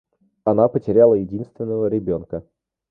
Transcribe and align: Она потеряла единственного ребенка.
Она 0.45 0.67
потеряла 0.67 1.13
единственного 1.13 1.85
ребенка. 1.85 2.43